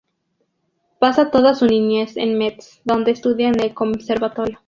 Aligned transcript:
Pasa 0.97 1.29
toda 1.29 1.53
su 1.53 1.67
niñez 1.67 2.17
en 2.17 2.35
Metz, 2.35 2.81
donde 2.85 3.11
estudia 3.11 3.49
en 3.49 3.59
el 3.59 3.75
conservatorio. 3.75 4.57